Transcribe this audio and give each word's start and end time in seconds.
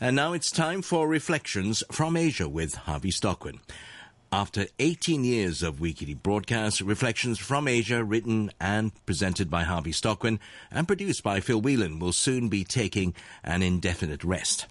And 0.00 0.14
now 0.14 0.32
it's 0.32 0.52
time 0.52 0.82
for 0.82 1.08
Reflections 1.08 1.82
from 1.90 2.16
Asia 2.16 2.48
with 2.48 2.76
Harvey 2.76 3.10
Stockwin. 3.10 3.58
After 4.30 4.66
18 4.78 5.24
years 5.24 5.60
of 5.60 5.80
weekly 5.80 6.14
broadcasts, 6.14 6.80
Reflections 6.80 7.40
from 7.40 7.66
Asia, 7.66 8.04
written 8.04 8.52
and 8.60 8.92
presented 9.06 9.50
by 9.50 9.64
Harvey 9.64 9.90
Stockwin 9.90 10.38
and 10.70 10.86
produced 10.86 11.24
by 11.24 11.40
Phil 11.40 11.60
Whelan, 11.60 11.98
will 11.98 12.12
soon 12.12 12.48
be 12.48 12.62
taking 12.62 13.12
an 13.42 13.60
indefinite 13.60 14.22
rest. 14.22 14.66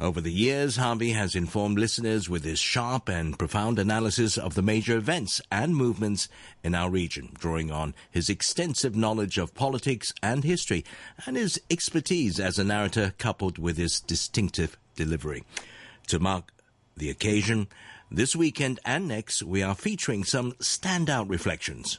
Over 0.00 0.20
the 0.20 0.32
years, 0.32 0.76
Harvey 0.76 1.12
has 1.12 1.34
informed 1.34 1.78
listeners 1.78 2.28
with 2.28 2.44
his 2.44 2.58
sharp 2.58 3.08
and 3.08 3.38
profound 3.38 3.78
analysis 3.78 4.36
of 4.36 4.54
the 4.54 4.62
major 4.62 4.96
events 4.96 5.40
and 5.50 5.76
movements 5.76 6.28
in 6.64 6.74
our 6.74 6.90
region, 6.90 7.30
drawing 7.38 7.70
on 7.70 7.94
his 8.10 8.28
extensive 8.28 8.96
knowledge 8.96 9.38
of 9.38 9.54
politics 9.54 10.12
and 10.22 10.44
history 10.44 10.84
and 11.26 11.36
his 11.36 11.60
expertise 11.70 12.40
as 12.40 12.58
a 12.58 12.64
narrator 12.64 13.14
coupled 13.18 13.58
with 13.58 13.76
his 13.76 14.00
distinctive 14.00 14.76
delivery. 14.96 15.44
To 16.08 16.18
mark 16.18 16.52
the 16.96 17.10
occasion, 17.10 17.68
this 18.10 18.36
weekend 18.36 18.80
and 18.84 19.08
next, 19.08 19.42
we 19.42 19.62
are 19.62 19.74
featuring 19.74 20.24
some 20.24 20.52
standout 20.52 21.30
reflections. 21.30 21.98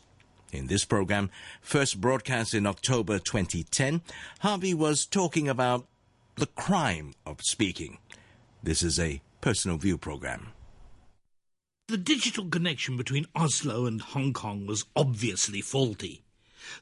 In 0.51 0.67
this 0.67 0.85
program, 0.85 1.31
first 1.61 1.99
broadcast 1.99 2.53
in 2.53 2.67
October 2.67 3.17
2010, 3.17 4.01
Harvey 4.41 4.73
was 4.75 5.07
talking 5.07 5.49
about 5.49 5.87
the 6.35 6.47
crime 6.47 7.13
of 7.25 7.41
speaking. 7.41 7.99
This 8.63 8.81
is 8.81 8.99
a 8.99 9.21
personal 9.41 9.77
view 9.77 9.97
program. 9.97 10.47
The 11.87 11.97
digital 11.97 12.45
connection 12.45 12.97
between 12.97 13.27
Oslo 13.35 13.85
and 13.85 14.01
Hong 14.01 14.33
Kong 14.33 14.65
was 14.65 14.85
obviously 14.95 15.61
faulty. 15.61 16.23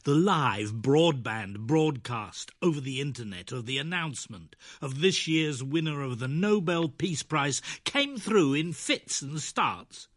The 0.04 0.14
live 0.14 0.74
broadband 0.76 1.62
broadcast 1.62 2.52
over 2.62 2.80
the 2.80 3.02
internet 3.02 3.52
of 3.52 3.66
the 3.66 3.78
announcement 3.80 4.56
of 4.80 5.02
this 5.02 5.28
year's 5.28 5.64
winner 5.64 6.02
of 6.02 6.20
the 6.20 6.28
Nobel 6.28 6.88
Peace 6.88 7.24
Prize 7.24 7.62
came 7.84 8.18
through 8.18 8.54
in 8.54 8.74
fits 8.74 9.22
and 9.22 9.42
starts. 9.42 10.08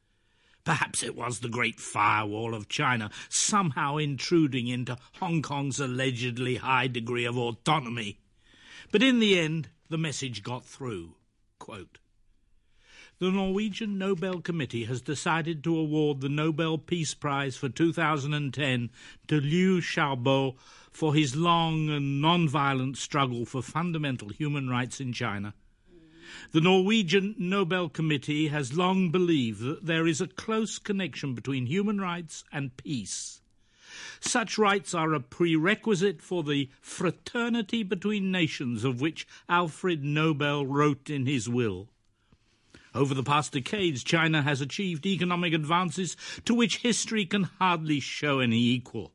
Perhaps 0.64 1.02
it 1.02 1.16
was 1.16 1.40
the 1.40 1.48
great 1.48 1.80
firewall 1.80 2.54
of 2.54 2.68
China 2.68 3.10
somehow 3.28 3.96
intruding 3.96 4.68
into 4.68 4.98
Hong 5.14 5.42
Kong's 5.42 5.80
allegedly 5.80 6.56
high 6.56 6.86
degree 6.86 7.24
of 7.24 7.36
autonomy. 7.36 8.20
But 8.94 9.02
in 9.02 9.18
the 9.18 9.36
end, 9.36 9.70
the 9.88 9.98
message 9.98 10.44
got 10.44 10.64
through. 10.64 11.16
Quote, 11.58 11.98
the 13.18 13.28
Norwegian 13.28 13.98
Nobel 13.98 14.40
Committee 14.40 14.84
has 14.84 15.02
decided 15.02 15.64
to 15.64 15.76
award 15.76 16.20
the 16.20 16.28
Nobel 16.28 16.78
Peace 16.78 17.12
Prize 17.12 17.56
for 17.56 17.68
2010 17.68 18.90
to 19.26 19.40
Liu 19.40 19.80
Xiaobo 19.80 20.54
for 20.92 21.12
his 21.12 21.34
long 21.34 21.90
and 21.90 22.20
non-violent 22.20 22.96
struggle 22.96 23.44
for 23.44 23.62
fundamental 23.62 24.28
human 24.28 24.70
rights 24.70 25.00
in 25.00 25.12
China. 25.12 25.54
The 26.52 26.60
Norwegian 26.60 27.34
Nobel 27.36 27.88
Committee 27.88 28.46
has 28.46 28.76
long 28.76 29.10
believed 29.10 29.60
that 29.64 29.86
there 29.86 30.06
is 30.06 30.20
a 30.20 30.28
close 30.28 30.78
connection 30.78 31.34
between 31.34 31.66
human 31.66 32.00
rights 32.00 32.44
and 32.52 32.76
peace. 32.76 33.40
Such 34.20 34.58
rights 34.58 34.94
are 34.94 35.12
a 35.12 35.20
prerequisite 35.20 36.22
for 36.22 36.42
the 36.42 36.70
fraternity 36.80 37.82
between 37.82 38.30
nations 38.30 38.84
of 38.84 39.00
which 39.00 39.26
Alfred 39.48 40.02
Nobel 40.04 40.66
wrote 40.66 41.10
in 41.10 41.26
his 41.26 41.48
will. 41.48 41.88
Over 42.94 43.12
the 43.12 43.24
past 43.24 43.52
decades, 43.52 44.04
China 44.04 44.42
has 44.42 44.60
achieved 44.60 45.04
economic 45.04 45.52
advances 45.52 46.16
to 46.44 46.54
which 46.54 46.78
history 46.78 47.26
can 47.26 47.44
hardly 47.58 47.98
show 47.98 48.38
any 48.38 48.58
equal. 48.58 49.12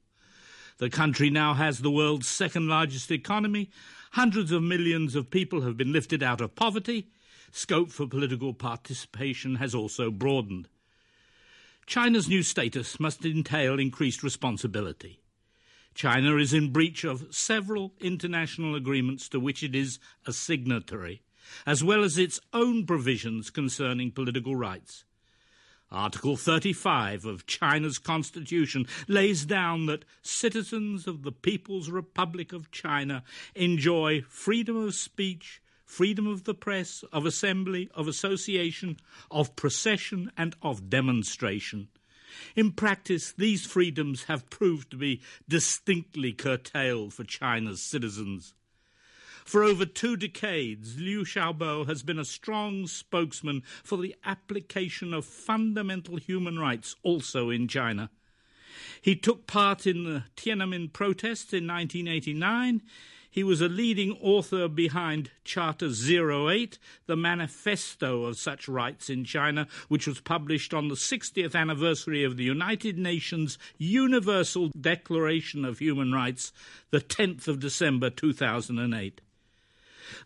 The 0.79 0.89
country 0.89 1.29
now 1.29 1.53
has 1.53 1.79
the 1.79 1.91
world's 1.91 2.27
second 2.27 2.67
largest 2.67 3.11
economy. 3.11 3.69
Hundreds 4.11 4.51
of 4.51 4.63
millions 4.63 5.15
of 5.15 5.29
people 5.29 5.61
have 5.61 5.77
been 5.77 5.93
lifted 5.93 6.23
out 6.23 6.41
of 6.41 6.55
poverty. 6.55 7.07
Scope 7.51 7.91
for 7.91 8.07
political 8.07 8.53
participation 8.53 9.55
has 9.55 9.73
also 9.73 10.11
broadened. 10.11 10.67
China's 11.89 12.29
new 12.29 12.43
status 12.43 12.99
must 12.99 13.25
entail 13.25 13.79
increased 13.79 14.21
responsibility. 14.21 15.19
China 15.95 16.37
is 16.37 16.53
in 16.53 16.71
breach 16.71 17.03
of 17.03 17.25
several 17.33 17.95
international 17.99 18.75
agreements 18.75 19.27
to 19.27 19.39
which 19.39 19.63
it 19.63 19.73
is 19.73 19.97
a 20.27 20.31
signatory, 20.31 21.23
as 21.65 21.83
well 21.83 22.03
as 22.03 22.19
its 22.19 22.39
own 22.53 22.85
provisions 22.85 23.49
concerning 23.49 24.11
political 24.11 24.55
rights. 24.55 25.03
Article 25.91 26.37
35 26.37 27.25
of 27.25 27.47
China's 27.47 27.97
constitution 27.97 28.85
lays 29.07 29.43
down 29.43 29.87
that 29.87 30.05
citizens 30.21 31.07
of 31.07 31.23
the 31.23 31.31
People's 31.31 31.89
Republic 31.89 32.53
of 32.53 32.69
China 32.69 33.23
enjoy 33.55 34.21
freedom 34.29 34.77
of 34.77 34.93
speech, 34.93 35.59
freedom 35.89 36.27
of 36.27 36.43
the 36.43 36.53
press, 36.53 37.03
of 37.11 37.25
assembly, 37.25 37.89
of 37.95 38.07
association, 38.07 38.95
of 39.31 39.55
procession, 39.55 40.31
and 40.37 40.55
of 40.61 40.87
demonstration. 40.87 41.87
In 42.55 42.71
practice, 42.73 43.33
these 43.35 43.65
freedoms 43.65 44.25
have 44.25 44.51
proved 44.51 44.91
to 44.91 44.97
be 44.97 45.19
distinctly 45.47 46.31
curtailed 46.31 47.15
for 47.15 47.23
China's 47.23 47.81
citizens. 47.81 48.53
For 49.43 49.63
over 49.63 49.83
two 49.83 50.15
decades, 50.15 50.99
Liu 50.99 51.23
Xiaobo 51.23 51.87
has 51.87 52.03
been 52.03 52.19
a 52.19 52.23
strong 52.23 52.85
spokesman 52.85 53.63
for 53.83 53.97
the 53.97 54.15
application 54.23 55.11
of 55.11 55.25
fundamental 55.25 56.17
human 56.17 56.59
rights 56.59 56.95
also 57.01 57.49
in 57.49 57.67
China. 57.67 58.11
He 59.01 59.15
took 59.15 59.47
part 59.47 59.87
in 59.87 60.03
the 60.03 60.25
Tiananmen 60.37 60.93
protests 60.93 61.51
in 61.51 61.65
1989. 61.65 62.83
He 63.39 63.43
was 63.45 63.61
a 63.61 63.69
leading 63.69 64.17
author 64.19 64.67
behind 64.67 65.31
Charter 65.45 65.87
08, 65.87 66.77
the 67.05 67.15
manifesto 67.15 68.25
of 68.25 68.37
such 68.37 68.67
rights 68.67 69.09
in 69.09 69.23
China, 69.23 69.65
which 69.87 70.07
was 70.07 70.19
published 70.19 70.73
on 70.73 70.89
the 70.89 70.95
60th 70.95 71.55
anniversary 71.55 72.25
of 72.25 72.35
the 72.35 72.43
United 72.43 72.97
Nations 72.97 73.57
Universal 73.77 74.71
Declaration 74.77 75.63
of 75.63 75.79
Human 75.79 76.11
Rights, 76.11 76.51
the 76.89 76.99
10th 76.99 77.47
of 77.47 77.61
December 77.61 78.09
2008. 78.09 79.21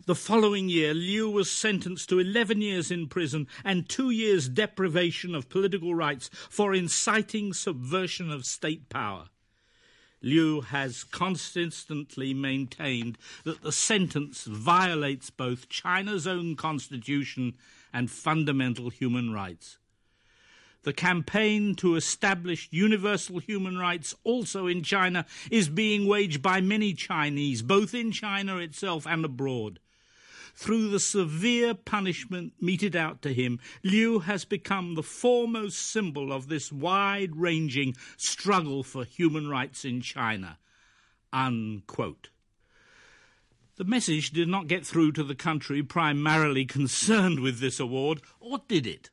The 0.06 0.16
following 0.16 0.68
year, 0.68 0.92
Liu 0.92 1.30
was 1.30 1.48
sentenced 1.48 2.08
to 2.08 2.18
11 2.18 2.62
years 2.62 2.90
in 2.90 3.06
prison 3.06 3.46
and 3.64 3.88
two 3.88 4.10
years 4.10 4.48
deprivation 4.48 5.36
of 5.36 5.48
political 5.48 5.94
rights 5.94 6.30
for 6.50 6.74
inciting 6.74 7.52
subversion 7.52 8.32
of 8.32 8.44
state 8.44 8.88
power. 8.88 9.28
Liu 10.24 10.62
has 10.62 11.04
consistently 11.04 12.32
maintained 12.32 13.18
that 13.44 13.62
the 13.62 13.72
sentence 13.72 14.44
violates 14.44 15.28
both 15.28 15.68
China's 15.68 16.26
own 16.26 16.56
constitution 16.56 17.54
and 17.92 18.10
fundamental 18.10 18.88
human 18.88 19.32
rights. 19.32 19.76
The 20.82 20.94
campaign 20.94 21.74
to 21.76 21.96
establish 21.96 22.68
universal 22.70 23.38
human 23.38 23.78
rights 23.78 24.14
also 24.24 24.66
in 24.66 24.82
China 24.82 25.26
is 25.50 25.68
being 25.68 26.06
waged 26.06 26.42
by 26.42 26.60
many 26.60 26.94
Chinese, 26.94 27.62
both 27.62 27.94
in 27.94 28.10
China 28.10 28.56
itself 28.58 29.06
and 29.06 29.24
abroad. 29.24 29.78
Through 30.56 30.88
the 30.88 31.00
severe 31.00 31.74
punishment 31.74 32.52
meted 32.60 32.94
out 32.94 33.22
to 33.22 33.34
him, 33.34 33.58
Liu 33.82 34.20
has 34.20 34.44
become 34.44 34.94
the 34.94 35.02
foremost 35.02 35.78
symbol 35.78 36.32
of 36.32 36.48
this 36.48 36.70
wide 36.70 37.34
ranging 37.34 37.96
struggle 38.16 38.84
for 38.84 39.04
human 39.04 39.48
rights 39.48 39.84
in 39.84 40.00
China. 40.00 40.58
Unquote. 41.32 42.30
The 43.76 43.84
message 43.84 44.30
did 44.30 44.46
not 44.46 44.68
get 44.68 44.86
through 44.86 45.12
to 45.12 45.24
the 45.24 45.34
country 45.34 45.82
primarily 45.82 46.64
concerned 46.64 47.40
with 47.40 47.58
this 47.58 47.80
award, 47.80 48.22
or 48.38 48.62
did 48.68 48.86
it? 48.86 49.10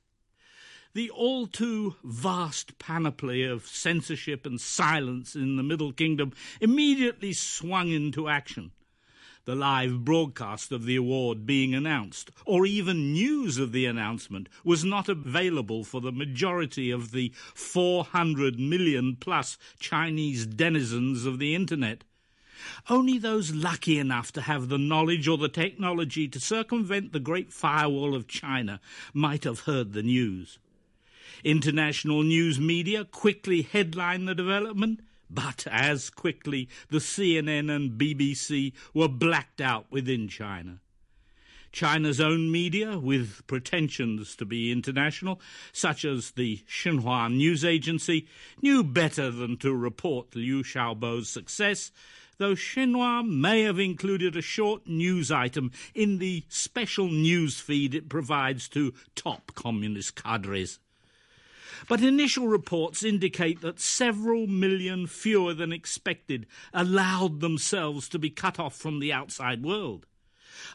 The 0.93 1.09
all 1.09 1.47
too 1.47 1.95
vast 2.03 2.77
panoply 2.77 3.43
of 3.43 3.65
censorship 3.65 4.45
and 4.45 4.61
silence 4.61 5.35
in 5.35 5.55
the 5.55 5.63
Middle 5.63 5.91
Kingdom 5.91 6.33
immediately 6.59 7.33
swung 7.33 7.89
into 7.89 8.29
action 8.29 8.71
the 9.45 9.55
live 9.55 10.05
broadcast 10.05 10.71
of 10.71 10.85
the 10.85 10.95
award 10.95 11.45
being 11.45 11.73
announced, 11.73 12.31
or 12.45 12.65
even 12.65 13.13
news 13.13 13.57
of 13.57 13.71
the 13.71 13.85
announcement, 13.85 14.47
was 14.63 14.83
not 14.83 15.09
available 15.09 15.83
for 15.83 16.01
the 16.01 16.11
majority 16.11 16.91
of 16.91 17.11
the 17.11 17.31
400 17.53 18.59
million 18.59 19.15
plus 19.15 19.57
Chinese 19.79 20.45
denizens 20.45 21.25
of 21.25 21.39
the 21.39 21.55
Internet. 21.55 22.03
Only 22.89 23.17
those 23.17 23.53
lucky 23.53 23.97
enough 23.97 24.31
to 24.33 24.41
have 24.41 24.69
the 24.69 24.77
knowledge 24.77 25.27
or 25.27 25.37
the 25.37 25.49
technology 25.49 26.27
to 26.27 26.39
circumvent 26.39 27.11
the 27.11 27.19
great 27.19 27.51
firewall 27.51 28.15
of 28.15 28.27
China 28.27 28.79
might 29.13 29.43
have 29.43 29.61
heard 29.61 29.93
the 29.93 30.03
news. 30.03 30.59
International 31.43 32.21
news 32.21 32.59
media 32.59 33.03
quickly 33.03 33.63
headlined 33.63 34.27
the 34.27 34.35
development 34.35 34.99
but 35.33 35.65
as 35.67 36.09
quickly 36.09 36.67
the 36.89 36.97
CNN 36.97 37.73
and 37.73 37.99
BBC 37.99 38.73
were 38.93 39.07
blacked 39.07 39.61
out 39.61 39.85
within 39.89 40.27
China. 40.27 40.79
China's 41.71 42.19
own 42.19 42.51
media, 42.51 42.99
with 42.99 43.47
pretensions 43.47 44.35
to 44.35 44.45
be 44.45 44.73
international, 44.73 45.39
such 45.71 46.03
as 46.03 46.31
the 46.31 46.61
Xinhua 46.67 47.33
news 47.33 47.63
agency, 47.63 48.27
knew 48.61 48.83
better 48.83 49.31
than 49.31 49.55
to 49.57 49.73
report 49.73 50.35
Liu 50.35 50.63
Xiaobo's 50.63 51.29
success. 51.29 51.91
though 52.39 52.55
Xinhua 52.55 53.25
may 53.25 53.61
have 53.61 53.79
included 53.79 54.35
a 54.35 54.41
short 54.41 54.87
news 54.87 55.31
item 55.31 55.71
in 55.93 56.17
the 56.17 56.43
special 56.49 57.07
news 57.07 57.59
feed 57.59 57.93
it 57.93 58.09
provides 58.09 58.67
to 58.69 58.93
top 59.15 59.53
communist 59.53 60.15
cadres. 60.15 60.79
But 61.87 62.01
initial 62.01 62.47
reports 62.47 63.03
indicate 63.03 63.61
that 63.61 63.79
several 63.79 64.47
million 64.47 65.07
fewer 65.07 65.53
than 65.53 65.71
expected 65.71 66.45
allowed 66.73 67.39
themselves 67.39 68.07
to 68.09 68.19
be 68.19 68.29
cut 68.29 68.59
off 68.59 68.75
from 68.75 68.99
the 68.99 69.13
outside 69.13 69.63
world. 69.63 70.05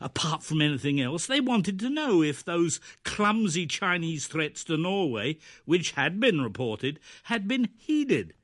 Apart 0.00 0.42
from 0.42 0.60
anything 0.60 1.00
else, 1.00 1.26
they 1.26 1.40
wanted 1.40 1.78
to 1.80 1.90
know 1.90 2.22
if 2.22 2.44
those 2.44 2.80
clumsy 3.04 3.66
Chinese 3.66 4.26
threats 4.26 4.64
to 4.64 4.76
Norway, 4.76 5.38
which 5.64 5.92
had 5.92 6.18
been 6.18 6.40
reported, 6.40 6.98
had 7.24 7.46
been 7.46 7.68
heeded. 7.76 8.34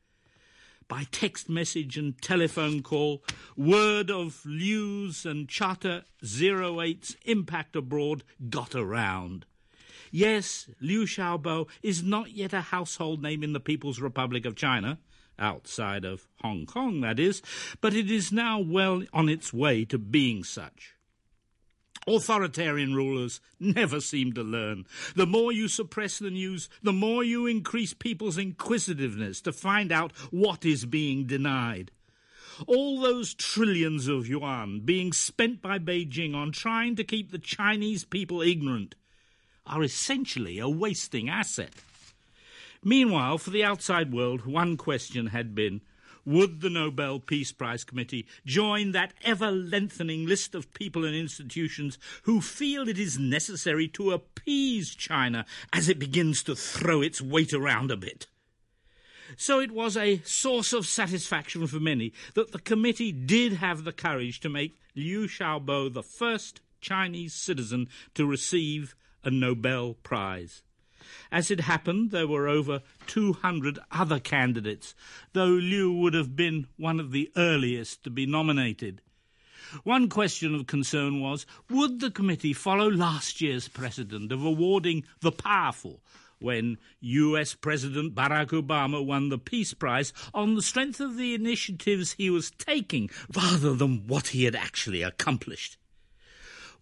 By 0.88 1.06
text 1.11 1.49
message 1.49 1.97
and 1.97 2.20
telephone 2.20 2.82
call, 2.82 3.25
word 3.56 4.11
of 4.11 4.44
Liu's 4.44 5.25
and 5.25 5.49
Charter 5.49 6.05
08's 6.23 7.17
impact 7.25 7.76
abroad 7.76 8.25
got 8.50 8.75
around. 8.75 9.47
Yes, 10.14 10.69
Liu 10.79 11.06
Xiaobo 11.06 11.69
is 11.82 12.03
not 12.03 12.32
yet 12.32 12.53
a 12.53 12.61
household 12.61 13.23
name 13.23 13.43
in 13.43 13.55
the 13.55 13.61
People's 13.61 13.99
Republic 13.99 14.44
of 14.44 14.55
China, 14.55 14.99
outside 15.38 16.05
of 16.05 16.29
Hong 16.43 16.67
Kong, 16.67 17.00
that 17.00 17.19
is, 17.19 17.41
but 17.81 17.94
it 17.94 18.11
is 18.11 18.31
now 18.31 18.61
well 18.61 19.03
on 19.14 19.31
its 19.31 19.55
way 19.55 19.87
to 19.87 19.97
being 19.97 20.44
such. 20.44 20.97
Authoritarian 22.06 22.94
rulers 22.94 23.41
never 23.59 24.03
seem 24.03 24.35
to 24.35 24.43
learn. 24.43 24.85
The 25.17 25.25
more 25.25 25.50
you 25.50 25.67
suppress 25.67 26.19
the 26.19 26.31
news, 26.31 26.69
the 26.82 26.93
more 26.93 27.25
you 27.25 27.47
increase 27.47 27.94
people's 27.94 28.37
inquisitiveness 28.37 29.41
to 29.41 29.53
find 29.53 29.91
out 29.91 30.12
what 30.31 30.67
is 30.67 30.85
being 30.85 31.25
denied. 31.25 31.91
All 32.67 33.00
those 33.00 33.32
trillions 33.32 34.09
of 34.09 34.29
yuan 34.29 34.81
being 34.81 35.14
spent 35.14 35.62
by 35.62 35.79
Beijing 35.79 36.35
on 36.35 36.53
trying 36.53 36.97
to 36.97 37.05
keep 37.05 37.32
the 37.32 37.38
Chinese 37.38 38.05
people 38.05 38.43
ignorant 38.43 38.94
are 39.67 39.82
essentially 39.82 40.59
a 40.59 40.69
wasting 40.69 41.29
asset. 41.29 41.73
Meanwhile, 42.85 43.38
for 43.38 43.50
the 43.50 43.64
outside 43.64 44.12
world, 44.12 44.44
one 44.44 44.76
question 44.76 45.29
had 45.29 45.55
been 45.55 45.81
would 46.25 46.61
the 46.61 46.70
Nobel 46.70 47.19
Peace 47.19 47.53
Prize 47.53 47.85
Committee 47.85 48.26
join 48.47 48.93
that 48.93 49.12
ever 49.23 49.50
lengthening 49.50 50.26
list 50.26 50.55
of 50.55 50.73
people 50.73 51.05
and 51.05 51.14
institutions 51.14 51.99
who 52.23 52.41
feel 52.41 52.88
it 52.88 52.99
is 52.99 53.19
necessary 53.19 53.88
to 53.88 54.12
appease 54.12 54.94
China 54.94 55.44
as 55.73 55.88
it 55.88 55.99
begins 55.99 56.43
to 56.44 56.55
throw 56.55 57.03
its 57.03 57.20
weight 57.20 57.53
around 57.53 57.91
a 57.91 57.97
bit? 57.97 58.26
So 59.37 59.61
it 59.61 59.70
was 59.70 59.97
a 59.97 60.20
source 60.25 60.73
of 60.73 60.87
satisfaction 60.87 61.67
for 61.67 61.81
many 61.81 62.12
that 62.35 62.53
the 62.53 62.59
committee 62.59 63.12
did 63.12 63.55
have 63.55 63.85
the 63.85 63.93
courage 63.93 64.41
to 64.41 64.49
make 64.49 64.79
Liu 64.94 65.26
Xiaobo 65.26 65.93
the 65.93 66.03
first 66.03 66.61
Chinese 66.81 67.32
citizen 67.32 67.88
to 68.14 68.26
receive 68.26 68.94
a 69.25 69.31
Nobel 69.31 69.95
Prize. 70.03 70.63
As 71.31 71.51
it 71.51 71.61
happened, 71.61 72.11
there 72.11 72.27
were 72.27 72.49
over 72.49 72.83
200 73.07 73.79
other 73.91 74.21
candidates, 74.21 74.95
though 75.33 75.47
Liu 75.47 75.93
would 75.93 76.15
have 76.15 76.37
been 76.37 76.69
one 76.77 77.01
of 77.01 77.11
the 77.11 77.31
earliest 77.37 78.05
to 78.05 78.11
be 78.11 78.27
nominated. 78.27 79.01
One 79.85 80.09
question 80.09 80.55
of 80.55 80.67
concern 80.67 81.21
was 81.21 81.47
would 81.71 82.01
the 82.01 82.11
committee 82.11 82.53
follow 82.53 82.91
last 82.91 83.41
year's 83.41 83.69
precedent 83.69 84.31
of 84.31 84.45
awarding 84.45 85.05
the 85.21 85.33
powerful 85.33 86.03
when 86.39 86.79
US 87.01 87.55
President 87.55 88.15
Barack 88.15 88.49
Obama 88.49 89.05
won 89.05 89.29
the 89.29 89.39
Peace 89.39 89.73
Prize 89.75 90.13
on 90.35 90.55
the 90.55 90.63
strength 90.63 91.01
of 91.01 91.17
the 91.17 91.35
initiatives 91.35 92.13
he 92.13 92.29
was 92.29 92.51
taking 92.51 93.09
rather 93.35 93.75
than 93.75 94.07
what 94.07 94.29
he 94.29 94.45
had 94.45 94.55
actually 94.55 95.03
accomplished? 95.03 95.79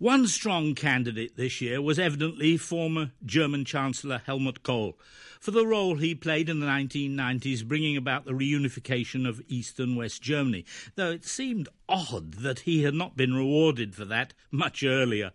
One 0.00 0.29
strong 0.29 0.75
candidate 0.75 1.37
this 1.37 1.61
year 1.61 1.82
was 1.82 1.99
evidently 1.99 2.56
former 2.56 3.12
German 3.23 3.67
Chancellor 3.67 4.23
Helmut 4.25 4.62
Kohl 4.62 4.99
for 5.38 5.50
the 5.50 5.67
role 5.67 5.97
he 5.97 6.14
played 6.14 6.49
in 6.49 6.58
the 6.58 6.67
1990s 6.67 7.69
bringing 7.69 7.99
about 7.99 8.25
the 8.25 8.32
reunification 8.32 9.29
of 9.29 9.43
East 9.47 9.79
and 9.79 9.99
West 9.99 10.23
Germany, 10.23 10.64
though 10.94 11.11
it 11.11 11.26
seemed 11.26 11.69
odd 11.87 12.32
that 12.37 12.61
he 12.61 12.82
had 12.82 12.94
not 12.94 13.14
been 13.14 13.35
rewarded 13.35 13.94
for 13.94 14.06
that 14.06 14.32
much 14.50 14.82
earlier. 14.82 15.32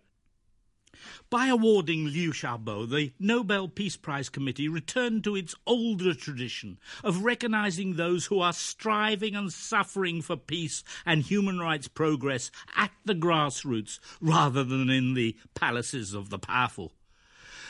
By 1.30 1.46
awarding 1.46 2.06
Liu 2.06 2.32
Xiaobo, 2.32 2.88
the 2.88 3.12
Nobel 3.18 3.68
Peace 3.68 3.96
Prize 3.96 4.28
Committee 4.28 4.68
returned 4.68 5.24
to 5.24 5.36
its 5.36 5.54
older 5.66 6.14
tradition 6.14 6.78
of 7.04 7.24
recognizing 7.24 7.94
those 7.94 8.26
who 8.26 8.40
are 8.40 8.52
striving 8.52 9.34
and 9.34 9.52
suffering 9.52 10.22
for 10.22 10.36
peace 10.36 10.82
and 11.04 11.22
human 11.22 11.58
rights 11.58 11.88
progress 11.88 12.50
at 12.76 12.92
the 13.04 13.14
grassroots 13.14 13.98
rather 14.20 14.64
than 14.64 14.90
in 14.90 15.14
the 15.14 15.36
palaces 15.54 16.14
of 16.14 16.30
the 16.30 16.38
powerful. 16.38 16.92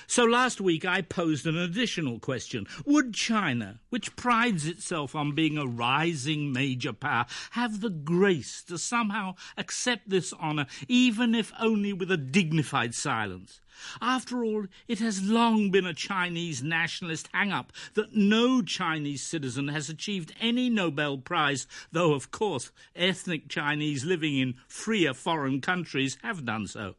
So 0.07 0.25
last 0.25 0.61
week 0.61 0.85
I 0.85 1.03
posed 1.03 1.47
an 1.47 1.57
additional 1.57 2.19
question. 2.19 2.67
Would 2.85 3.13
China, 3.13 3.81
which 3.91 4.15
prides 4.15 4.67
itself 4.67 5.15
on 5.15 5.35
being 5.35 5.59
a 5.59 5.67
rising 5.67 6.53
major 6.53 6.93
power, 6.93 7.27
have 7.53 7.81
the 7.81 7.91
grace 7.91 8.63
to 8.65 8.79
somehow 8.79 9.35
accept 9.57 10.09
this 10.09 10.33
honour, 10.33 10.67
even 10.87 11.35
if 11.35 11.53
only 11.59 11.93
with 11.93 12.11
a 12.11 12.17
dignified 12.17 12.95
silence? 12.95 13.61
After 14.01 14.43
all, 14.45 14.67
it 14.89 15.01
has 15.01 15.29
long 15.29 15.71
been 15.71 15.87
a 15.87 15.93
Chinese 15.93 16.63
nationalist 16.63 17.29
hang 17.35 17.53
up 17.53 17.73
that 17.95 18.15
no 18.15 18.63
Chinese 18.63 19.23
citizen 19.23 19.69
has 19.69 19.91
achieved 19.91 20.33
any 20.41 20.71
Nobel 20.71 21.19
Prize, 21.19 21.67
though, 21.93 22.15
of 22.15 22.31
course, 22.31 22.71
ethnic 22.95 23.49
Chinese 23.49 24.05
living 24.05 24.39
in 24.39 24.55
freer 24.67 25.13
foreign 25.13 25.61
countries 25.61 26.17
have 26.23 26.47
done 26.47 26.67
so. 26.67 26.95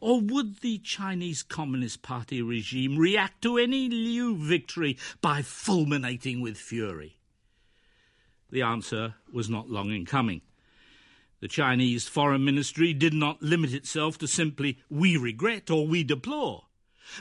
Or 0.00 0.20
would 0.20 0.60
the 0.60 0.78
Chinese 0.78 1.42
Communist 1.42 2.02
Party 2.02 2.40
regime 2.40 2.96
react 2.96 3.42
to 3.42 3.58
any 3.58 3.88
Liu 3.88 4.36
victory 4.36 4.96
by 5.20 5.42
fulminating 5.42 6.40
with 6.40 6.56
fury? 6.56 7.18
The 8.50 8.62
answer 8.62 9.14
was 9.32 9.48
not 9.48 9.70
long 9.70 9.90
in 9.90 10.04
coming. 10.04 10.42
The 11.40 11.48
Chinese 11.48 12.06
Foreign 12.06 12.44
Ministry 12.44 12.92
did 12.92 13.14
not 13.14 13.42
limit 13.42 13.72
itself 13.72 14.16
to 14.18 14.28
simply 14.28 14.78
we 14.88 15.16
regret 15.16 15.70
or 15.70 15.86
we 15.86 16.04
deplore. 16.04 16.66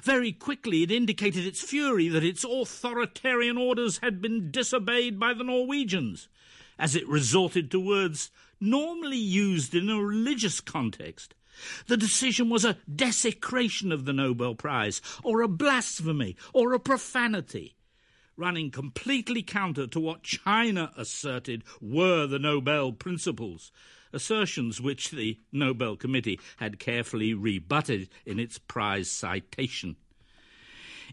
Very 0.03 0.31
quickly 0.31 0.83
it 0.83 0.91
indicated 0.91 1.45
its 1.45 1.61
fury 1.61 2.07
that 2.07 2.23
its 2.23 2.45
authoritarian 2.45 3.57
orders 3.57 3.97
had 3.97 4.21
been 4.21 4.51
disobeyed 4.51 5.19
by 5.19 5.33
the 5.33 5.43
Norwegians, 5.43 6.27
as 6.77 6.95
it 6.95 7.07
resorted 7.07 7.71
to 7.71 7.79
words 7.79 8.29
normally 8.59 9.17
used 9.17 9.73
in 9.73 9.89
a 9.89 10.01
religious 10.01 10.61
context 10.61 11.33
the 11.87 11.97
decision 11.97 12.49
was 12.49 12.65
a 12.65 12.77
desecration 12.93 13.91
of 13.91 14.05
the 14.05 14.13
Nobel 14.13 14.55
Prize, 14.55 15.01
or 15.23 15.41
a 15.41 15.47
blasphemy, 15.47 16.35
or 16.53 16.73
a 16.73 16.79
profanity, 16.79 17.75
running 18.37 18.71
completely 18.71 19.43
counter 19.43 19.87
to 19.87 19.99
what 19.99 20.23
China 20.23 20.91
asserted 20.97 21.63
were 21.79 22.25
the 22.27 22.39
Nobel 22.39 22.91
principles, 22.91 23.71
assertions 24.13 24.81
which 24.81 25.11
the 25.11 25.39
Nobel 25.51 25.95
Committee 25.95 26.39
had 26.57 26.79
carefully 26.79 27.33
rebutted 27.33 28.09
in 28.25 28.39
its 28.39 28.57
prize 28.57 29.09
citation. 29.09 29.95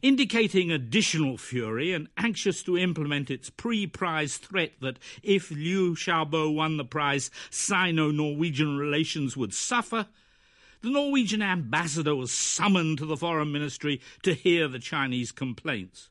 Indicating 0.01 0.71
additional 0.71 1.37
fury 1.37 1.93
and 1.93 2.09
anxious 2.17 2.63
to 2.63 2.79
implement 2.79 3.31
its 3.31 3.51
pre 3.51 3.87
prize 3.87 4.37
threat 4.37 4.75
that 4.81 4.99
if 5.25 5.51
Liu 5.51 5.97
Xiaobo 5.97 6.55
won 6.55 6.77
the 6.77 6.85
prize, 6.85 7.33
Sino 7.51 8.13
Norwegian 8.13 8.77
relations 8.77 9.37
would 9.37 9.53
suffer, 9.53 10.07
the 10.81 10.91
Norwegian 10.91 11.43
ambassador 11.43 12.15
was 12.15 12.33
summoned 12.33 12.99
to 12.99 13.07
the 13.07 13.17
foreign 13.17 13.53
ministry 13.53 14.01
to 14.23 14.35
hear 14.35 14.69
the 14.69 14.79
Chinese 14.79 15.33
complaints. 15.33 16.11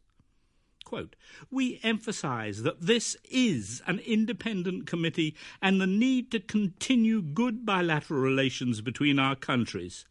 Quote, 0.84 1.16
we 1.52 1.80
emphasize 1.84 2.64
that 2.64 2.82
this 2.82 3.18
is 3.30 3.82
an 3.88 4.00
independent 4.00 4.88
committee 4.88 5.36
and 5.62 5.82
the 5.82 5.88
need 5.88 6.32
to 6.32 6.40
continue 6.40 7.22
good 7.22 7.66
bilateral 7.66 8.22
relations 8.22 8.80
between 8.80 9.20
our 9.20 9.36
countries, 9.36 10.06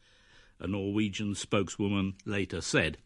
a 0.61 0.67
Norwegian 0.67 1.35
spokeswoman 1.35 2.15
later 2.27 2.61
said. 2.61 2.99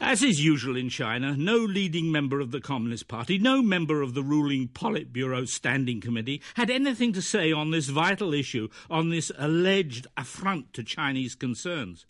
As 0.00 0.22
is 0.22 0.44
usual 0.44 0.76
in 0.76 0.88
China, 0.88 1.36
no 1.36 1.56
leading 1.56 2.12
member 2.12 2.40
of 2.40 2.50
the 2.50 2.60
Communist 2.60 3.08
Party, 3.08 3.38
no 3.38 3.62
member 3.62 4.02
of 4.02 4.14
the 4.14 4.22
ruling 4.22 4.68
Politburo 4.68 5.48
Standing 5.48 6.00
Committee 6.00 6.42
had 6.54 6.70
anything 6.70 7.12
to 7.14 7.22
say 7.22 7.50
on 7.50 7.70
this 7.70 7.88
vital 7.88 8.34
issue, 8.34 8.68
on 8.90 9.08
this 9.08 9.32
alleged 9.38 10.06
affront 10.16 10.72
to 10.74 10.82
Chinese 10.82 11.34
concerns. 11.34 12.04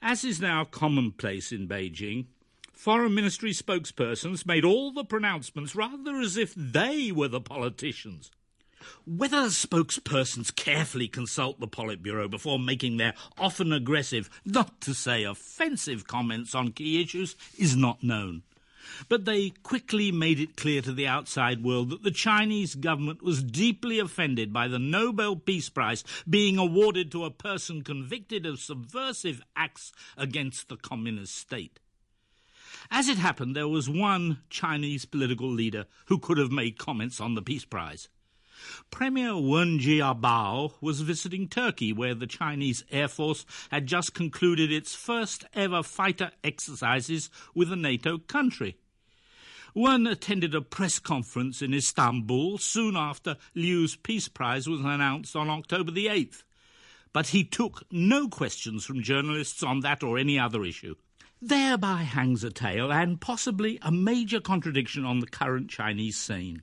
As 0.00 0.24
is 0.24 0.40
now 0.40 0.64
commonplace 0.64 1.52
in 1.52 1.68
Beijing, 1.68 2.26
foreign 2.72 3.14
ministry 3.14 3.52
spokespersons 3.52 4.46
made 4.46 4.64
all 4.64 4.92
the 4.92 5.04
pronouncements 5.04 5.74
rather 5.74 6.16
as 6.16 6.36
if 6.36 6.54
they 6.54 7.10
were 7.12 7.28
the 7.28 7.40
politicians. 7.40 8.30
Whether 9.06 9.46
spokespersons 9.46 10.54
carefully 10.54 11.08
consult 11.08 11.60
the 11.60 11.68
Politburo 11.68 12.30
before 12.30 12.58
making 12.58 12.96
their 12.96 13.14
often 13.38 13.72
aggressive, 13.72 14.28
not 14.44 14.80
to 14.82 14.94
say 14.94 15.24
offensive 15.24 16.06
comments 16.06 16.54
on 16.54 16.72
key 16.72 17.02
issues 17.02 17.36
is 17.58 17.76
not 17.76 18.02
known. 18.02 18.42
But 19.08 19.24
they 19.24 19.50
quickly 19.50 20.12
made 20.12 20.38
it 20.38 20.56
clear 20.56 20.80
to 20.82 20.92
the 20.92 21.06
outside 21.06 21.64
world 21.64 21.90
that 21.90 22.02
the 22.02 22.10
Chinese 22.10 22.74
government 22.74 23.22
was 23.22 23.42
deeply 23.42 23.98
offended 23.98 24.52
by 24.52 24.68
the 24.68 24.78
Nobel 24.78 25.36
Peace 25.36 25.68
Prize 25.68 26.04
being 26.28 26.56
awarded 26.56 27.10
to 27.12 27.24
a 27.24 27.30
person 27.30 27.82
convicted 27.82 28.46
of 28.46 28.60
subversive 28.60 29.42
acts 29.56 29.92
against 30.16 30.68
the 30.68 30.76
communist 30.76 31.34
state. 31.34 31.80
As 32.90 33.08
it 33.08 33.18
happened, 33.18 33.56
there 33.56 33.68
was 33.68 33.88
one 33.88 34.38
Chinese 34.50 35.04
political 35.04 35.50
leader 35.50 35.86
who 36.06 36.18
could 36.18 36.38
have 36.38 36.52
made 36.52 36.78
comments 36.78 37.20
on 37.20 37.34
the 37.34 37.42
Peace 37.42 37.64
Prize. 37.64 38.08
Premier 38.90 39.36
Wen 39.36 39.78
Jiabao 39.78 40.72
was 40.80 41.00
visiting 41.00 41.48
Turkey, 41.48 41.92
where 41.92 42.14
the 42.14 42.26
Chinese 42.26 42.84
Air 42.90 43.08
Force 43.08 43.44
had 43.70 43.86
just 43.86 44.14
concluded 44.14 44.72
its 44.72 44.94
first 44.94 45.44
ever 45.54 45.82
fighter 45.82 46.30
exercises 46.42 47.30
with 47.54 47.72
a 47.72 47.76
NATO 47.76 48.18
country. 48.18 48.76
Wen 49.74 50.06
attended 50.06 50.54
a 50.54 50.62
press 50.62 50.98
conference 50.98 51.60
in 51.60 51.74
Istanbul 51.74 52.56
soon 52.56 52.96
after 52.96 53.36
Liu's 53.54 53.94
Peace 53.94 54.26
Prize 54.26 54.66
was 54.66 54.80
announced 54.80 55.36
on 55.36 55.50
October 55.50 55.90
the 55.90 56.06
8th. 56.06 56.44
But 57.12 57.26
he 57.28 57.44
took 57.44 57.82
no 57.90 58.26
questions 58.28 58.86
from 58.86 59.02
journalists 59.02 59.62
on 59.62 59.80
that 59.80 60.02
or 60.02 60.16
any 60.16 60.38
other 60.38 60.64
issue. 60.64 60.94
Thereby 61.42 62.04
hangs 62.04 62.42
a 62.42 62.50
tale 62.50 62.90
and 62.90 63.20
possibly 63.20 63.78
a 63.82 63.92
major 63.92 64.40
contradiction 64.40 65.04
on 65.04 65.20
the 65.20 65.26
current 65.26 65.68
Chinese 65.68 66.16
scene. 66.16 66.62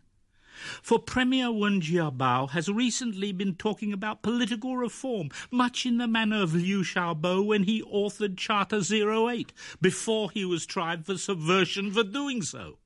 For 0.81 0.99
Premier 0.99 1.51
Wen 1.51 1.81
Jiabao 1.81 2.51
has 2.51 2.69
recently 2.69 3.31
been 3.31 3.55
talking 3.55 3.91
about 3.91 4.21
political 4.21 4.77
reform, 4.77 5.29
much 5.51 5.85
in 5.85 5.97
the 5.97 6.07
manner 6.07 6.41
of 6.41 6.53
Liu 6.53 6.83
Xiaobo 6.83 7.43
when 7.45 7.63
he 7.63 7.81
authored 7.83 8.37
Charter 8.37 8.81
08, 8.91 9.51
before 9.81 10.31
he 10.31 10.45
was 10.45 10.65
tried 10.65 11.05
for 11.05 11.17
subversion 11.17 11.91
for 11.91 12.03
doing 12.03 12.41
so. 12.41 12.77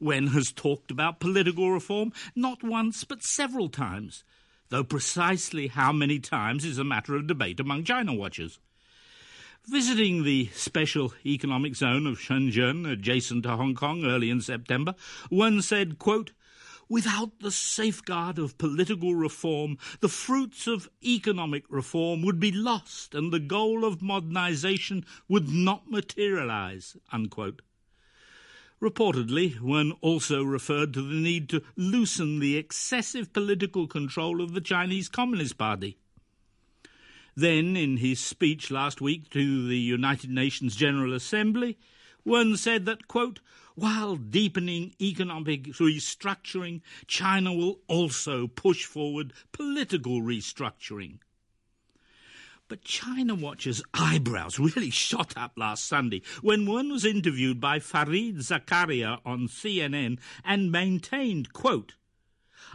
Wen 0.00 0.28
has 0.28 0.52
talked 0.52 0.90
about 0.90 1.20
political 1.20 1.70
reform 1.70 2.12
not 2.34 2.62
once 2.62 3.04
but 3.04 3.22
several 3.22 3.68
times, 3.68 4.24
though 4.68 4.84
precisely 4.84 5.68
how 5.68 5.92
many 5.92 6.18
times 6.18 6.64
is 6.64 6.78
a 6.78 6.84
matter 6.84 7.16
of 7.16 7.26
debate 7.26 7.60
among 7.60 7.84
China 7.84 8.14
watchers. 8.14 8.58
Visiting 9.66 10.24
the 10.24 10.48
special 10.54 11.12
economic 11.26 11.76
zone 11.76 12.06
of 12.06 12.18
Shenzhen, 12.18 12.90
adjacent 12.90 13.42
to 13.42 13.56
Hong 13.56 13.74
Kong, 13.74 14.04
early 14.04 14.30
in 14.30 14.40
September, 14.40 14.94
Wen 15.30 15.60
said, 15.60 15.98
quote, 15.98 16.32
Without 16.88 17.40
the 17.40 17.50
safeguard 17.50 18.38
of 18.38 18.56
political 18.56 19.14
reform, 19.14 19.76
the 20.00 20.08
fruits 20.08 20.66
of 20.66 20.88
economic 21.04 21.64
reform 21.68 22.22
would 22.22 22.40
be 22.40 22.50
lost 22.50 23.14
and 23.14 23.30
the 23.30 23.40
goal 23.40 23.84
of 23.84 24.00
modernization 24.00 25.04
would 25.28 25.50
not 25.50 25.90
materialize. 25.90 26.96
Unquote. 27.12 27.60
Reportedly, 28.80 29.60
Wen 29.60 29.92
also 30.00 30.42
referred 30.42 30.94
to 30.94 31.02
the 31.02 31.16
need 31.16 31.48
to 31.50 31.62
loosen 31.76 32.38
the 32.38 32.56
excessive 32.56 33.32
political 33.32 33.86
control 33.86 34.40
of 34.40 34.54
the 34.54 34.60
Chinese 34.60 35.08
Communist 35.08 35.58
Party. 35.58 35.98
Then, 37.36 37.76
in 37.76 37.98
his 37.98 38.18
speech 38.18 38.70
last 38.70 39.00
week 39.00 39.30
to 39.30 39.68
the 39.68 39.78
United 39.78 40.30
Nations 40.30 40.74
General 40.74 41.12
Assembly, 41.12 41.76
Wen 42.28 42.58
said 42.58 42.84
that, 42.84 43.08
quote, 43.08 43.40
while 43.74 44.16
deepening 44.16 44.94
economic 45.00 45.64
restructuring, 45.64 46.82
China 47.06 47.54
will 47.54 47.80
also 47.86 48.46
push 48.46 48.84
forward 48.84 49.32
political 49.50 50.20
restructuring. 50.20 51.20
But 52.68 52.84
China 52.84 53.34
Watch's 53.34 53.82
eyebrows 53.94 54.58
really 54.58 54.90
shot 54.90 55.32
up 55.38 55.52
last 55.56 55.86
Sunday 55.86 56.20
when 56.42 56.66
Wen 56.66 56.90
was 56.92 57.06
interviewed 57.06 57.60
by 57.60 57.78
Fareed 57.78 58.36
Zakaria 58.40 59.20
on 59.24 59.48
CNN 59.48 60.18
and 60.44 60.70
maintained, 60.70 61.54
quote, 61.54 61.94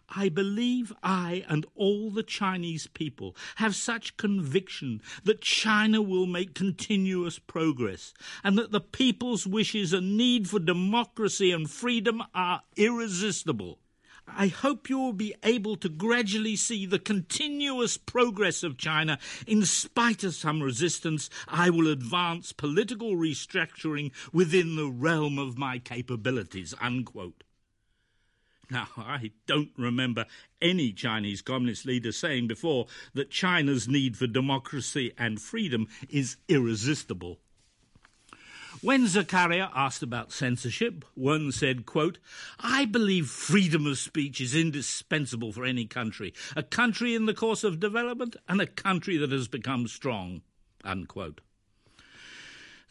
I 0.10 0.30
believe 0.30 0.94
I 1.04 1.46
and 1.48 1.66
all 1.76 2.10
the 2.10 2.24
Chinese 2.24 2.88
people 2.88 3.36
have 3.56 3.76
such 3.76 4.18
conviction 4.18 5.02
that 5.24 5.42
China 5.42 6.02
will 6.02 6.26
make 6.26 6.56
continuous 6.56 7.40
progress 7.40 8.14
and 8.44 8.58
that 8.58 8.72
the 8.72 8.82
people's 8.82 9.46
wishes 9.48 9.94
and 9.94 10.18
need 10.18 10.50
for 10.50 10.60
democracy 10.60 11.52
and 11.52 11.70
freedom 11.70 12.24
are 12.34 12.62
irresistible. 12.76 13.80
I 14.28 14.48
hope 14.48 14.90
you 14.90 14.98
will 14.98 15.14
be 15.14 15.36
able 15.44 15.76
to 15.78 15.90
gradually 15.90 16.56
see 16.56 16.86
the 16.86 17.00
continuous 17.00 17.98
progress 17.98 18.64
of 18.64 18.78
China. 18.78 19.20
In 19.46 19.66
spite 19.66 20.24
of 20.24 20.34
some 20.34 20.64
resistance, 20.64 21.30
I 21.48 21.70
will 21.70 21.88
advance 21.88 22.54
political 22.54 23.16
restructuring 23.16 24.12
within 24.32 24.76
the 24.76 24.90
realm 24.90 25.38
of 25.38 25.58
my 25.58 25.80
capabilities. 25.80 26.74
Unquote. 26.82 27.44
Now, 28.70 28.88
I 28.98 29.32
don't 29.46 29.72
remember 29.78 30.26
any 30.62 30.94
Chinese 30.94 31.42
Communist 31.42 31.86
leader 31.86 32.12
saying 32.12 32.48
before 32.48 32.88
that 33.14 33.30
China's 33.30 33.88
need 33.88 34.18
for 34.18 34.28
democracy 34.28 35.14
and 35.18 35.42
freedom 35.42 35.88
is 36.10 36.38
irresistible. 36.48 37.40
When 38.82 39.06
Zakaria 39.06 39.70
asked 39.74 40.02
about 40.02 40.32
censorship, 40.32 41.06
Wen 41.16 41.52
said, 41.52 41.86
quote, 41.86 42.18
I 42.60 42.86
believe 42.86 43.28
freedom 43.28 43.86
of 43.86 43.98
speech 43.98 44.42
is 44.42 44.56
indispensable 44.56 45.54
for 45.54 45.64
any 45.64 45.86
country, 45.86 46.34
a 46.56 46.64
country 46.64 47.16
in 47.16 47.26
the 47.26 47.34
course 47.34 47.64
of 47.64 47.80
development 47.80 48.36
and 48.48 48.60
a 48.60 48.68
country 48.68 49.18
that 49.18 49.32
has 49.32 49.48
become 49.48 49.88
strong. 49.88 50.42
Unquote. 50.84 51.42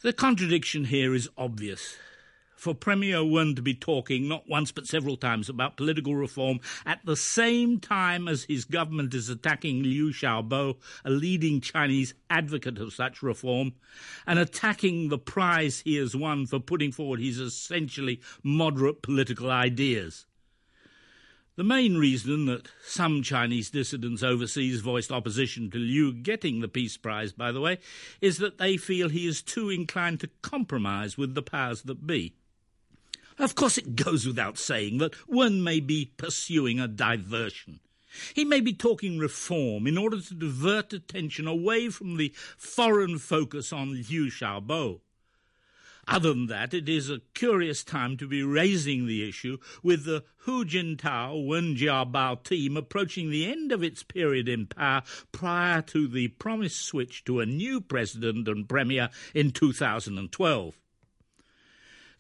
The 0.03 0.13
contradiction 0.13 0.87
here 0.87 1.15
is 1.15 1.29
obvious 1.37 1.97
for 2.63 2.75
Premier 2.77 3.25
Wen 3.25 3.57
to 3.57 3.61
be 3.61 3.75
talking 3.75 4.29
not 4.29 4.49
once 4.49 4.71
but 4.71 4.87
several 4.87 5.17
times 5.17 5.49
about 5.49 5.77
political 5.77 6.15
reform 6.15 6.61
at 6.87 7.05
the 7.05 7.17
same 7.17 7.81
time 7.81 8.29
as 8.29 8.45
his 8.45 8.65
government 8.65 9.13
is 9.15 9.29
attacking 9.29 9.83
Liu 9.83 10.13
Xiaobo, 10.13 10.77
a 11.05 11.11
leading 11.11 11.61
Chinese 11.61 12.15
advocate 12.31 12.79
of 12.79 12.93
such 12.93 13.21
reform, 13.21 13.73
and 14.29 14.39
attacking 14.39 15.09
the 15.09 15.19
prize 15.19 15.81
he 15.81 15.97
has 15.97 16.15
won 16.15 16.47
for 16.47 16.61
putting 16.61 16.93
forward 16.93 17.19
his 17.19 17.41
essentially 17.41 18.21
moderate 18.45 19.03
political 19.03 19.51
ideas. 19.51 20.27
The 21.57 21.65
main 21.65 21.97
reason 21.97 22.47
that 22.47 22.69
some 22.87 23.25
Chinese 23.25 23.71
dissidents 23.71 24.23
overseas 24.23 24.83
voiced 24.83 25.11
opposition 25.11 25.69
to 25.73 25.79
Liu 25.79 26.13
getting 26.13 26.61
the 26.61 26.69
Peace 26.69 26.97
Prize, 26.97 27.33
by 27.33 27.51
the 27.51 27.61
way, 27.61 27.81
is 28.21 28.39
that 28.39 28.59
they 28.59 28.77
feel 28.77 29.09
he 29.09 29.27
is 29.27 29.43
too 29.43 29.69
inclined 29.69 30.21
to 30.21 30.31
compromise 30.43 31.19
with 31.19 31.35
the 31.35 31.43
powers 31.43 31.83
that 31.83 32.07
be. 32.07 32.37
Of 33.39 33.55
course, 33.55 33.79
it 33.79 33.97
goes 33.97 34.27
without 34.27 34.59
saying 34.59 34.99
that 34.99 35.15
Wen 35.29 35.63
may 35.63 35.81
be 35.81 36.13
pursuing 36.17 36.79
a 36.79 36.89
diversion. 36.89 37.81
He 38.35 38.45
may 38.45 38.61
be 38.61 38.75
talking 38.75 39.19
reform 39.19 39.87
in 39.87 39.97
order 39.97 40.21
to 40.21 40.35
divert 40.35 40.93
attention 40.93 41.47
away 41.47 41.89
from 41.89 42.19
the 42.19 42.33
foreign 42.59 43.19
focus 43.19 43.73
on 43.73 43.95
Liu 43.95 44.27
Xiaobo. 44.27 45.01
Other 46.07 46.31
than 46.31 46.47
that, 46.49 46.75
it 46.75 46.89
is 46.89 47.09
a 47.09 47.23
curious 47.33 47.85
time 47.85 48.17
to 48.17 48.27
be 48.27 48.43
raising 48.43 49.07
the 49.07 49.27
issue 49.27 49.59
with 49.83 50.05
the 50.05 50.25
Hu 50.39 50.65
Jintao 50.65 51.47
Wen 51.47 51.77
Jiabao 51.77 52.43
team 52.43 52.77
approaching 52.77 53.31
the 53.31 53.47
end 53.47 53.71
of 53.71 53.85
its 53.85 54.03
period 54.03 54.49
in 54.49 54.67
power 54.67 55.03
prior 55.31 55.81
to 55.83 56.09
the 56.09 56.29
promised 56.29 56.83
switch 56.83 57.25
to 57.25 57.41
a 57.41 57.47
new 57.47 57.81
president 57.81 58.49
and 58.49 58.69
premier 58.69 59.11
in 59.33 59.53
2012. 59.53 60.82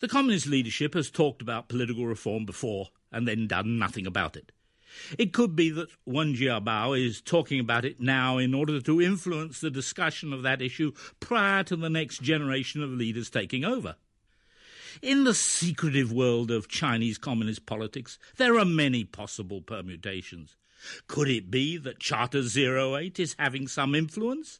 The 0.02 0.08
Communist 0.08 0.48
leadership 0.48 0.94
has 0.94 1.12
talked 1.12 1.42
about 1.42 1.68
political 1.68 2.06
reform 2.06 2.44
before 2.44 2.88
and 3.12 3.28
then 3.28 3.46
done 3.46 3.78
nothing 3.78 4.04
about 4.04 4.36
it. 4.36 4.50
It 5.16 5.32
could 5.32 5.54
be 5.54 5.70
that 5.70 5.90
Wen 6.04 6.34
Jiabao 6.34 7.00
is 7.00 7.20
talking 7.20 7.60
about 7.60 7.84
it 7.84 8.00
now 8.00 8.36
in 8.36 8.52
order 8.52 8.80
to 8.80 9.00
influence 9.00 9.60
the 9.60 9.70
discussion 9.70 10.32
of 10.32 10.42
that 10.42 10.60
issue 10.60 10.90
prior 11.20 11.62
to 11.62 11.76
the 11.76 11.88
next 11.88 12.20
generation 12.20 12.82
of 12.82 12.90
leaders 12.90 13.30
taking 13.30 13.64
over. 13.64 13.94
In 15.02 15.22
the 15.22 15.34
secretive 15.34 16.12
world 16.12 16.50
of 16.50 16.66
Chinese 16.66 17.16
communist 17.16 17.64
politics, 17.64 18.18
there 18.38 18.58
are 18.58 18.64
many 18.64 19.04
possible 19.04 19.60
permutations. 19.60 20.56
Could 21.06 21.28
it 21.28 21.48
be 21.48 21.76
that 21.76 22.00
Charter 22.00 22.42
08 22.42 23.20
is 23.20 23.36
having 23.38 23.68
some 23.68 23.94
influence? 23.94 24.58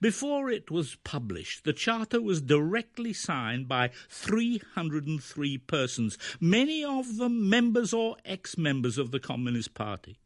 Before 0.00 0.50
it 0.50 0.70
was 0.70 0.96
published, 1.04 1.64
the 1.64 1.72
charter 1.72 2.20
was 2.20 2.40
directly 2.40 3.12
signed 3.12 3.68
by 3.68 3.90
303 4.08 5.58
persons, 5.58 6.18
many 6.40 6.84
of 6.84 7.16
them 7.16 7.48
members 7.48 7.92
or 7.92 8.16
ex 8.24 8.56
members 8.56 8.98
of 8.98 9.10
the 9.10 9.20
Communist 9.20 9.74
Party. 9.74 10.18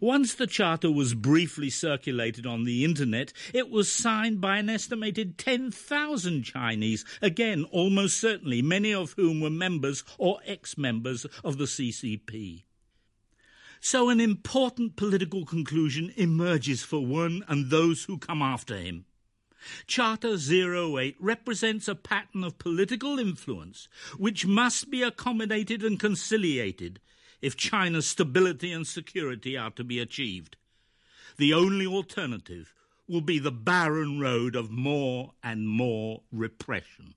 Once 0.00 0.34
the 0.34 0.46
charter 0.46 0.90
was 0.90 1.14
briefly 1.14 1.70
circulated 1.70 2.44
on 2.44 2.64
the 2.64 2.84
internet, 2.84 3.32
it 3.54 3.70
was 3.70 3.90
signed 3.90 4.40
by 4.40 4.58
an 4.58 4.68
estimated 4.68 5.38
10,000 5.38 6.42
Chinese, 6.42 7.04
again, 7.22 7.64
almost 7.70 8.18
certainly 8.18 8.62
many 8.62 8.92
of 8.92 9.12
whom 9.12 9.40
were 9.40 9.50
members 9.50 10.02
or 10.18 10.40
ex 10.44 10.76
members 10.76 11.24
of 11.44 11.58
the 11.58 11.66
CCP. 11.66 12.64
So 13.80 14.10
an 14.10 14.20
important 14.20 14.96
political 14.96 15.46
conclusion 15.46 16.12
emerges 16.16 16.82
for 16.82 17.04
Wen 17.04 17.42
and 17.48 17.70
those 17.70 18.04
who 18.04 18.18
come 18.18 18.42
after 18.42 18.76
him. 18.76 19.06
Charter 19.86 20.36
08 20.38 21.16
represents 21.18 21.88
a 21.88 21.94
pattern 21.94 22.44
of 22.44 22.58
political 22.58 23.18
influence 23.18 23.88
which 24.18 24.46
must 24.46 24.90
be 24.90 25.02
accommodated 25.02 25.82
and 25.82 25.98
conciliated 25.98 27.00
if 27.40 27.56
China's 27.56 28.06
stability 28.06 28.70
and 28.70 28.86
security 28.86 29.56
are 29.56 29.70
to 29.70 29.84
be 29.84 29.98
achieved. 29.98 30.56
The 31.38 31.54
only 31.54 31.86
alternative 31.86 32.74
will 33.08 33.22
be 33.22 33.38
the 33.38 33.50
barren 33.50 34.20
road 34.20 34.56
of 34.56 34.70
more 34.70 35.32
and 35.42 35.66
more 35.66 36.22
repression. 36.30 37.14